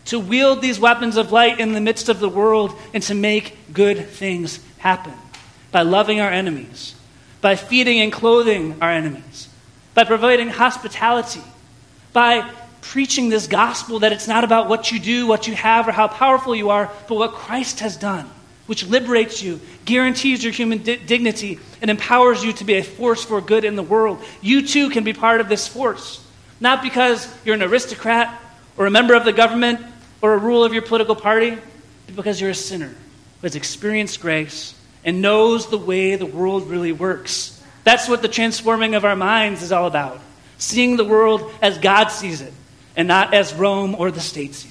[0.05, 3.57] to wield these weapons of light in the midst of the world, and to make
[3.73, 5.13] good things happen
[5.71, 6.95] by loving our enemies,
[7.39, 9.47] by feeding and clothing our enemies,
[9.93, 11.41] by providing hospitality,
[12.11, 12.49] by
[12.81, 16.07] preaching this gospel that it's not about what you do, what you have, or how
[16.07, 18.29] powerful you are, but what Christ has done,
[18.71, 23.21] which liberates you, guarantees your human di- dignity, and empowers you to be a force
[23.21, 24.23] for good in the world.
[24.39, 26.25] You too can be part of this force,
[26.61, 28.41] not because you're an aristocrat
[28.77, 29.81] or a member of the government
[30.21, 31.57] or a ruler of your political party,
[32.05, 36.69] but because you're a sinner who has experienced grace and knows the way the world
[36.69, 37.61] really works.
[37.83, 40.21] That's what the transforming of our minds is all about.
[40.57, 42.53] seeing the world as God sees it
[42.95, 44.70] and not as Rome or the state sees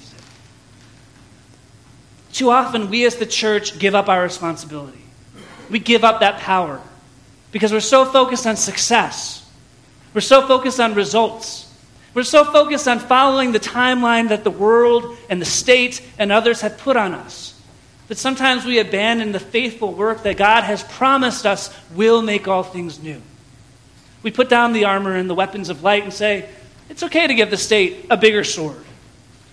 [2.31, 5.01] Too often, we as the church give up our responsibility.
[5.69, 6.81] We give up that power
[7.51, 9.49] because we're so focused on success.
[10.13, 11.67] We're so focused on results.
[12.13, 16.61] We're so focused on following the timeline that the world and the state and others
[16.61, 17.51] have put on us
[18.11, 22.61] that sometimes we abandon the faithful work that God has promised us will make all
[22.61, 23.21] things new.
[24.21, 26.49] We put down the armor and the weapons of light and say,
[26.89, 28.83] it's okay to give the state a bigger sword,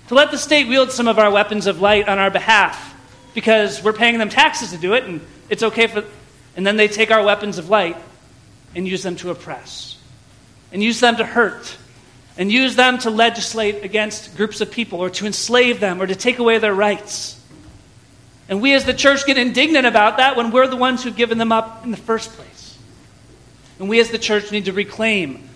[0.09, 2.95] to let the state wield some of our weapons of light on our behalf
[3.35, 6.05] because we're paying them taxes to do it and it's okay for.
[6.57, 7.97] And then they take our weapons of light
[8.75, 9.97] and use them to oppress,
[10.73, 11.77] and use them to hurt,
[12.37, 16.15] and use them to legislate against groups of people or to enslave them or to
[16.15, 17.41] take away their rights.
[18.49, 21.39] And we as the church get indignant about that when we're the ones who've given
[21.39, 22.79] them up in the first place.
[23.79, 25.49] And we as the church need to reclaim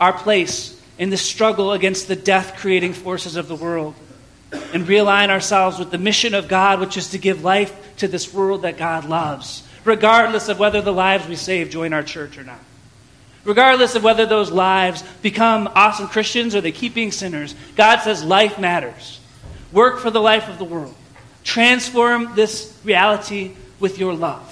[0.00, 3.94] our place in the struggle against the death creating forces of the world
[4.72, 8.32] and realign ourselves with the mission of God, which is to give life to this
[8.32, 12.44] world that God loves, regardless of whether the lives we save join our church or
[12.44, 12.60] not.
[13.44, 18.24] Regardless of whether those lives become awesome Christians or they keep being sinners, God says
[18.24, 19.20] life matters.
[19.70, 20.94] Work for the life of the world.
[21.42, 24.50] Transform this reality with your love.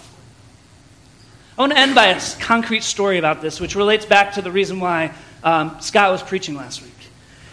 [1.56, 4.50] I want to end by a concrete story about this, which relates back to the
[4.50, 6.92] reason why um, Scott was preaching last week.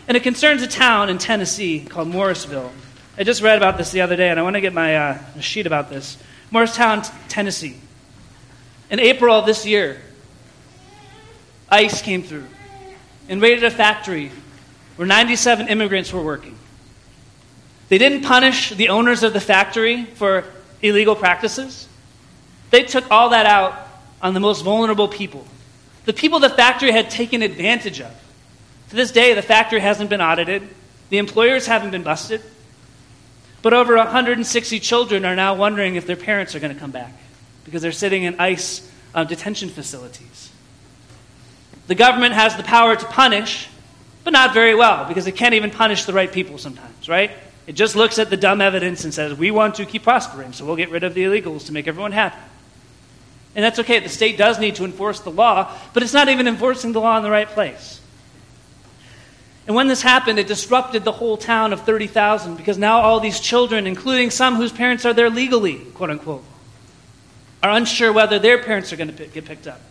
[0.08, 2.72] And it concerns a town in Tennessee called Morrisville.
[3.18, 5.40] I just read about this the other day, and I want to get my uh,
[5.40, 6.18] sheet about this.
[6.52, 7.76] Morristown, Tennessee.
[8.90, 10.02] In April of this year,
[11.70, 12.46] ICE came through
[13.28, 14.32] and raided a factory
[14.96, 16.58] where 97 immigrants were working.
[17.90, 20.44] They didn't punish the owners of the factory for
[20.82, 21.88] illegal practices.
[22.72, 23.88] They took all that out
[24.22, 25.46] on the most vulnerable people,
[26.10, 28.12] the people the factory had taken advantage of.
[28.90, 30.68] To this day, the factory hasn't been audited,
[31.12, 32.42] the employers haven't been busted.
[33.62, 37.14] But over 160 children are now wondering if their parents are going to come back
[37.64, 40.52] because they're sitting in ICE uh, detention facilities.
[41.86, 43.70] The government has the power to punish,
[44.24, 47.30] but not very well because it can't even punish the right people sometimes, right?
[47.68, 50.66] It just looks at the dumb evidence and says, we want to keep prospering, so
[50.66, 52.49] we'll get rid of the illegals to make everyone happy.
[53.60, 54.00] And that's okay.
[54.00, 57.18] The state does need to enforce the law, but it's not even enforcing the law
[57.18, 58.00] in the right place.
[59.68, 63.42] And when this happened, it disrupted the whole town of 30,000 because now all these
[63.42, 66.46] children, including some whose parents are there legally, quote unquote,
[67.62, 69.82] are unsure whether their parents are going to get picked up.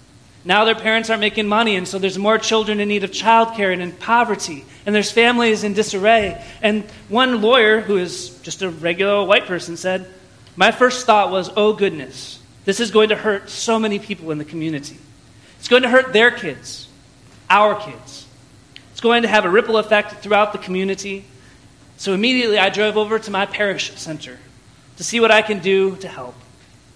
[0.46, 3.70] Now their parents aren't making money, and so there's more children in need of childcare
[3.70, 6.42] and in poverty, and there's families in disarray.
[6.62, 10.08] And one lawyer, who is just a regular white person, said,
[10.56, 12.37] My first thought was, oh goodness,
[12.68, 14.98] this is going to hurt so many people in the community.
[15.58, 16.86] It's going to hurt their kids,
[17.48, 18.26] our kids.
[18.92, 21.24] It's going to have a ripple effect throughout the community.
[21.96, 24.38] So immediately I drove over to my parish center
[24.98, 26.34] to see what I can do to help.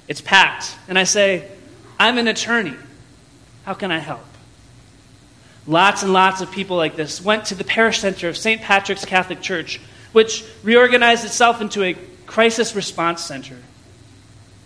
[0.09, 1.51] It's packed, and I say,
[1.99, 2.77] I'm an attorney.
[3.65, 4.27] How can I help?
[5.67, 8.61] Lots and lots of people like this went to the parish center of St.
[8.61, 9.81] Patrick's Catholic Church,
[10.13, 13.57] which reorganized itself into a crisis response center.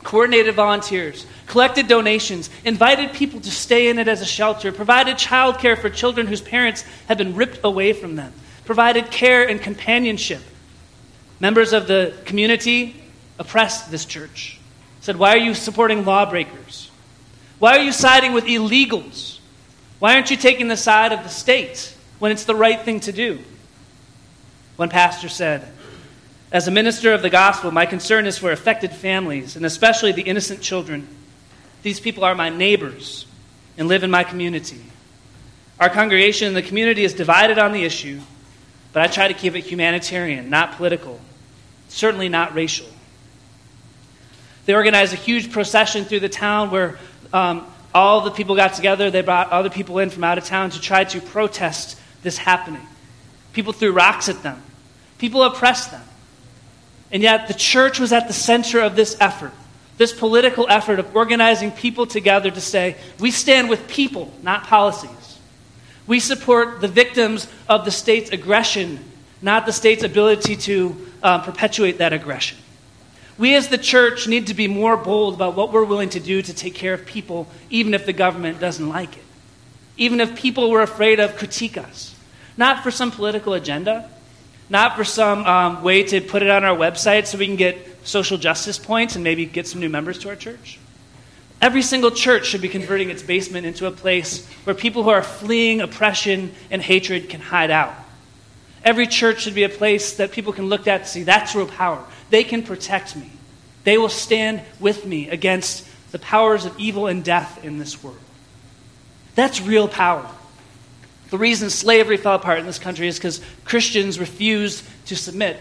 [0.07, 5.77] Coordinated volunteers, collected donations, invited people to stay in it as a shelter, provided childcare
[5.77, 8.33] for children whose parents had been ripped away from them,
[8.65, 10.41] provided care and companionship.
[11.41, 13.03] Members of the community
[13.41, 14.61] oppressed this church,
[15.01, 16.89] said, Why are you supporting lawbreakers?
[17.59, 19.41] Why are you siding with illegals?
[19.99, 23.13] Why aren't you taking the side of the state when it's the right thing to
[23.13, 23.41] do?
[24.77, 25.67] One pastor said,
[26.53, 30.23] As a minister of the gospel, my concern is for affected families, and especially the
[30.23, 31.09] innocent children.
[31.83, 33.27] These people are my neighbors
[33.77, 34.83] and live in my community.
[35.81, 38.21] Our congregation and the community is divided on the issue,
[38.93, 41.21] but I try to keep it humanitarian, not political,
[41.89, 42.87] certainly not racial.
[44.65, 46.99] They organized a huge procession through the town where
[47.33, 49.11] um, all the people got together.
[49.11, 52.87] They brought other people in from out of town to try to protest this happening.
[53.53, 54.63] People threw rocks at them,
[55.19, 56.03] people oppressed them.
[57.11, 59.53] And yet, the church was at the center of this effort,
[59.97, 65.39] this political effort of organizing people together to say, we stand with people, not policies.
[66.07, 68.99] We support the victims of the state's aggression,
[69.43, 72.59] not the state's ability to uh, perpetuate that aggression.
[73.39, 76.41] We as the church need to be more bold about what we're willing to do
[76.41, 79.23] to take care of people, even if the government doesn't like it.
[79.99, 82.15] Even if people were afraid of critique us.
[82.57, 84.09] Not for some political agenda,
[84.69, 87.77] not for some um, way to put it on our website so we can get
[88.07, 90.79] social justice points and maybe get some new members to our church,
[91.61, 95.23] Every single church should be converting its basement into a place where people who are
[95.23, 97.95] fleeing oppression and hatred can hide out.
[98.85, 101.67] Every church should be a place that people can look at and see that's real
[101.67, 102.05] power.
[102.31, 103.31] They can protect me.
[103.85, 108.19] They will stand with me against the powers of evil and death in this world.
[109.35, 110.29] That's real power.
[111.31, 115.57] The reason slavery fell apart in this country is because Christians refused to submit,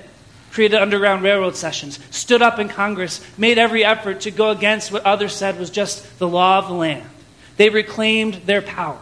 [0.51, 5.05] created underground railroad sessions, stood up in Congress, made every effort to go against what
[5.05, 7.09] others said was just the law of the land.
[7.57, 8.99] They reclaimed their power.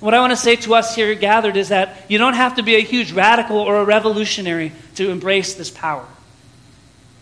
[0.00, 2.62] What I want to say to us here gathered is that you don't have to
[2.62, 6.06] be a huge radical or a revolutionary to embrace this power.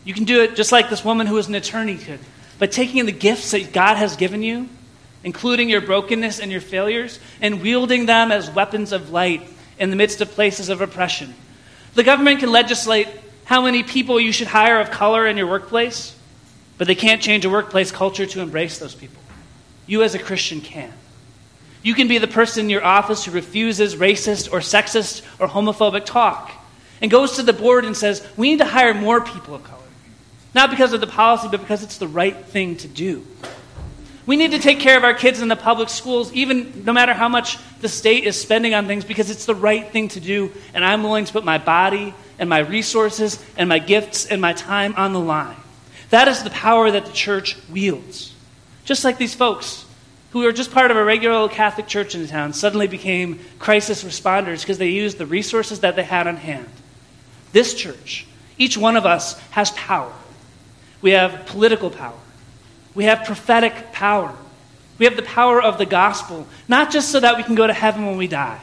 [0.04, 2.20] You can do it just like this woman who was an attorney could,
[2.58, 4.68] by taking in the gifts that God has given you
[5.26, 9.42] including your brokenness and your failures, and wielding them as weapons of light
[9.76, 11.34] in the midst of places of oppression.
[11.94, 13.08] The government can legislate
[13.44, 16.14] how many people you should hire of color in your workplace,
[16.78, 19.20] but they can't change a workplace culture to embrace those people.
[19.88, 20.92] You, as a Christian, can.
[21.82, 26.04] You can be the person in your office who refuses racist or sexist or homophobic
[26.04, 26.52] talk
[27.00, 29.82] and goes to the board and says, We need to hire more people of color.
[30.54, 33.26] Not because of the policy, but because it's the right thing to do.
[34.26, 37.14] We need to take care of our kids in the public schools, even no matter
[37.14, 40.50] how much the state is spending on things, because it's the right thing to do.
[40.74, 44.52] And I'm willing to put my body and my resources and my gifts and my
[44.52, 45.56] time on the line.
[46.10, 48.34] That is the power that the church wields.
[48.84, 49.84] Just like these folks
[50.30, 54.02] who are just part of a regular Catholic church in the town suddenly became crisis
[54.04, 56.68] responders because they used the resources that they had on hand.
[57.52, 58.26] This church,
[58.58, 60.12] each one of us has power.
[61.00, 62.18] We have political power.
[62.96, 64.34] We have prophetic power.
[64.98, 67.72] We have the power of the gospel, not just so that we can go to
[67.74, 68.58] heaven when we die,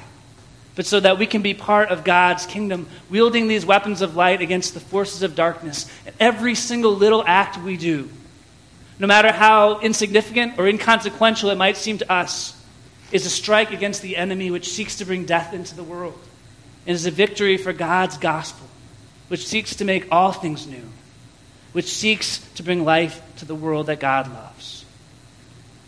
[0.75, 4.41] but so that we can be part of God's kingdom, wielding these weapons of light
[4.41, 5.86] against the forces of darkness.
[6.07, 8.09] And every single little act we do,
[8.97, 12.59] no matter how insignificant or inconsequential it might seem to us,
[13.11, 16.19] is a strike against the enemy which seeks to bring death into the world.
[16.86, 18.67] and is a victory for God's gospel,
[19.29, 20.84] which seeks to make all things new
[21.74, 24.86] which seeks to bring life to the world that God loves.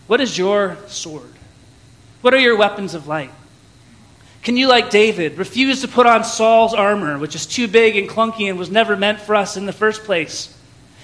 [0.07, 1.31] What is your sword?
[2.21, 3.31] What are your weapons of light?
[4.41, 8.07] Can you, like David, refuse to put on Saul's armor, which is too big and
[8.07, 10.55] clunky and was never meant for us in the first place?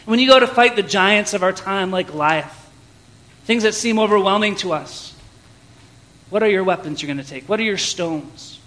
[0.05, 2.69] When you go to fight the giants of our time, like Goliath,
[3.45, 5.15] things that seem overwhelming to us,
[6.29, 7.49] what are your weapons you're going to take?
[7.49, 8.59] What are your stones?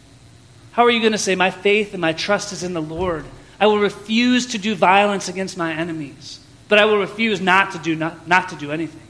[0.72, 3.24] How are you going to say, My faith and my trust is in the Lord?
[3.61, 7.78] I will refuse to do violence against my enemies, but I will refuse not to
[7.78, 9.00] do, not, not to do anything.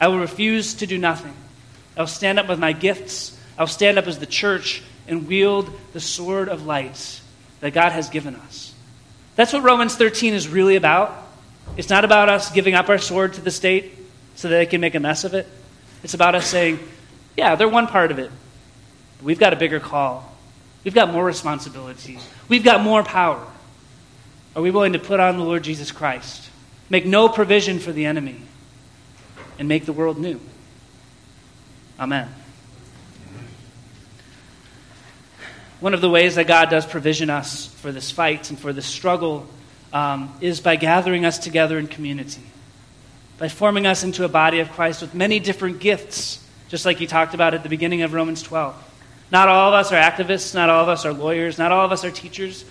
[0.00, 1.34] I will refuse to do nothing.
[1.96, 3.38] I'll stand up with my gifts.
[3.58, 7.20] I'll stand up as the church and wield the sword of light
[7.60, 8.74] that God has given us.
[9.36, 11.16] That's what Romans 13 is really about.
[11.76, 13.92] It's not about us giving up our sword to the state
[14.34, 15.46] so that they can make a mess of it.
[16.02, 16.78] It's about us saying,
[17.36, 18.30] yeah, they're one part of it.
[19.22, 20.33] We've got a bigger call.
[20.84, 22.18] We've got more responsibility.
[22.48, 23.44] We've got more power.
[24.54, 26.48] Are we willing to put on the Lord Jesus Christ,
[26.88, 28.40] make no provision for the enemy,
[29.58, 30.38] and make the world new?
[31.98, 32.28] Amen.
[35.80, 38.86] One of the ways that God does provision us for this fight and for this
[38.86, 39.46] struggle
[39.92, 42.42] um, is by gathering us together in community,
[43.38, 47.06] by forming us into a body of Christ with many different gifts, just like he
[47.06, 48.93] talked about at the beginning of Romans 12.
[49.34, 50.54] Not all of us are activists.
[50.54, 51.58] Not all of us are lawyers.
[51.58, 52.64] Not all of us are teachers.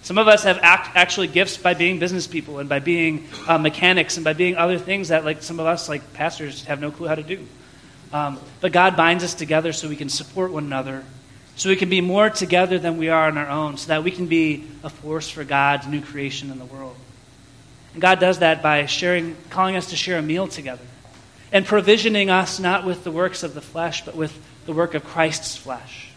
[0.00, 3.58] Some of us have act, actually gifts by being business people and by being uh,
[3.58, 6.90] mechanics and by being other things that, like some of us, like pastors, have no
[6.90, 7.46] clue how to do.
[8.10, 11.04] Um, but God binds us together so we can support one another,
[11.56, 14.10] so we can be more together than we are on our own, so that we
[14.10, 16.96] can be a force for God's new creation in the world.
[17.92, 20.86] And God does that by sharing, calling us to share a meal together
[21.52, 24.32] and provisioning us not with the works of the flesh, but with
[24.68, 26.10] the work of Christ's flesh,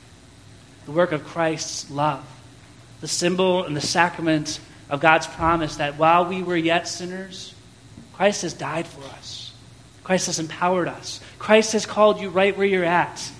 [0.83, 2.25] the work of Christ's love,
[2.99, 7.55] the symbol and the sacrament of God's promise that while we were yet sinners,
[8.11, 9.53] Christ has died for us.
[10.03, 11.21] Christ has empowered us.
[11.39, 13.31] Christ has called you right where you're at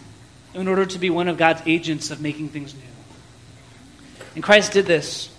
[0.53, 2.82] in order to be one of God's agents of making things new.
[4.36, 5.30] And Christ did this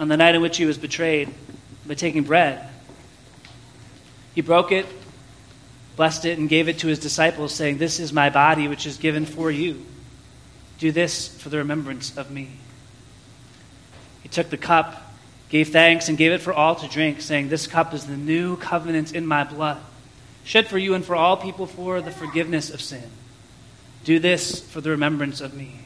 [0.00, 1.32] on the night in which he was betrayed
[1.86, 2.68] by taking bread.
[4.34, 4.86] He broke it
[5.96, 8.96] blessed it, and gave it to his disciples, saying, This is my body, which is
[8.96, 9.84] given for you.
[10.78, 12.50] Do this for the remembrance of me.
[14.22, 15.12] He took the cup,
[15.48, 18.56] gave thanks, and gave it for all to drink, saying, This cup is the new
[18.56, 19.80] covenant in my blood,
[20.42, 23.08] shed for you and for all people for the forgiveness of sin.
[24.04, 25.80] Do this for the remembrance of me.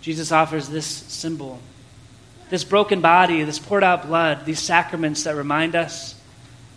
[0.00, 1.60] Jesus offers this symbol,
[2.48, 6.14] this broken body, this poured out blood, these sacraments that remind us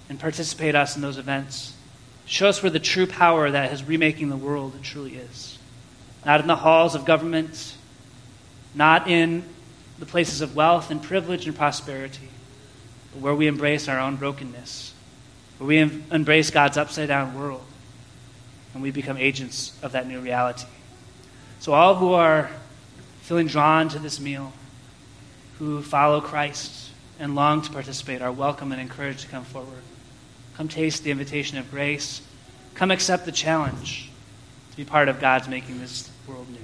[0.09, 1.72] and participate us in those events.
[2.25, 5.57] Show us where the true power that is remaking the world truly is.
[6.25, 7.75] Not in the halls of government,
[8.73, 9.43] not in
[9.99, 12.29] the places of wealth and privilege and prosperity,
[13.11, 14.93] but where we embrace our own brokenness,
[15.57, 17.65] where we em- embrace God's upside down world,
[18.73, 20.67] and we become agents of that new reality.
[21.59, 22.49] So, all who are
[23.21, 24.51] feeling drawn to this meal,
[25.59, 29.83] who follow Christ and long to participate, are welcome and encouraged to come forward.
[30.57, 32.21] Come taste the invitation of grace.
[32.75, 34.09] Come accept the challenge
[34.71, 36.57] to be part of God's making this world new.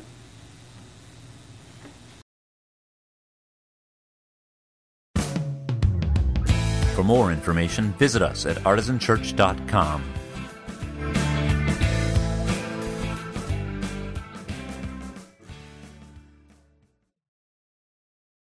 [6.95, 10.18] For more information, visit us at artisanchurch.com